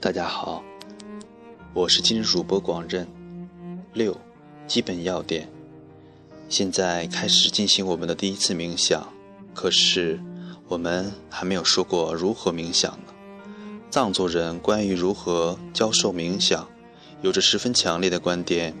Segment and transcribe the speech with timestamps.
[0.00, 0.62] 大家好，
[1.74, 3.04] 我是今日主播广任。
[3.94, 4.16] 六，
[4.68, 5.50] 基本要点。
[6.48, 9.12] 现在开始进行我们的第一次冥想，
[9.52, 10.20] 可是
[10.68, 13.12] 我们还没有说过如何冥想呢。
[13.90, 16.68] 藏族人关于如何教授冥想，
[17.20, 18.76] 有着十分强烈的观点。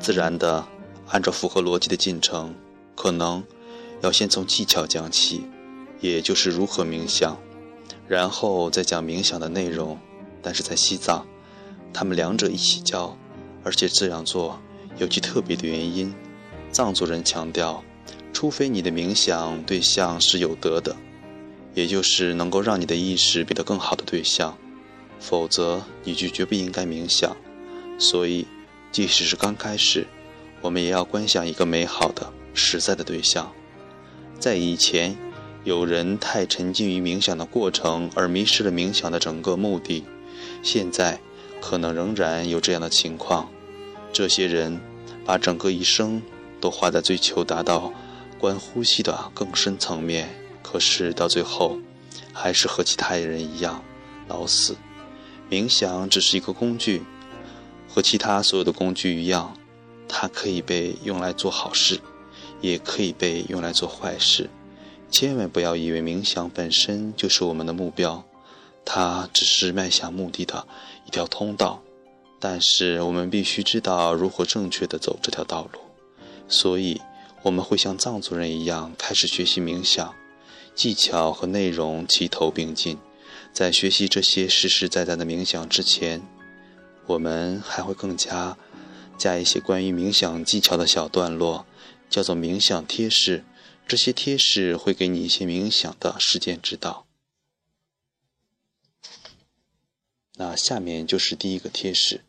[0.00, 0.66] 自然的，
[1.10, 2.52] 按照符合逻辑的进程，
[2.96, 3.44] 可能
[4.00, 5.44] 要先从技巧讲起，
[6.00, 7.36] 也就是如何冥想，
[8.08, 9.96] 然后再讲冥想的内容。
[10.44, 11.26] 但是在西藏，
[11.92, 13.16] 他们两者一起教，
[13.64, 14.60] 而且这样做
[14.98, 16.14] 有其特别的原因。
[16.70, 17.82] 藏族人强调，
[18.32, 20.94] 除非你的冥想对象是有德的，
[21.72, 24.58] 也就是能够让你的意识变得更好的对象，
[25.18, 27.34] 否则你就绝不应该冥想。
[27.98, 28.46] 所以，
[28.92, 30.06] 即使是刚开始，
[30.60, 33.50] 我们也要观想一个美好的、实在的对象。
[34.38, 35.16] 在以前，
[35.62, 40.04] 有人太沉浸于冥想的过程，而迷失了冥想的整个目的。
[40.62, 41.20] 现在
[41.60, 43.48] 可能仍然有这样的情况，
[44.12, 44.80] 这些人
[45.24, 46.22] 把整个一生
[46.60, 47.92] 都花在追求达到
[48.38, 50.28] 观呼吸的更深层面，
[50.62, 51.78] 可是到最后
[52.32, 53.82] 还是和其他人一样
[54.28, 54.76] 老死。
[55.50, 57.02] 冥想只是一个工具，
[57.88, 59.56] 和其他所有的工具一样，
[60.08, 62.00] 它可以被用来做好事，
[62.60, 64.48] 也可以被用来做坏事。
[65.10, 68.24] 千万不要以为冥想本身就是我们的目标。
[68.84, 70.66] 它只是迈向目的的
[71.06, 71.82] 一条通道，
[72.38, 75.80] 但是我们必须知道如何正确的走这条道路。
[76.48, 77.00] 所以，
[77.42, 80.14] 我们会像藏族人一样开始学习冥想，
[80.74, 82.98] 技巧和内容齐头并进。
[83.52, 86.20] 在学习这些实实在在的冥想之前，
[87.06, 88.58] 我们还会更加
[89.16, 91.64] 加一些关于冥想技巧的小段落，
[92.10, 93.44] 叫做冥想贴士。
[93.86, 97.06] 这些贴士会给你一些冥想的实践指导。
[100.36, 102.22] 那下面就是第一个贴士。